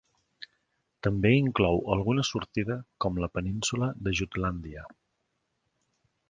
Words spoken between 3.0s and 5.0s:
com la península de Jutlàndia.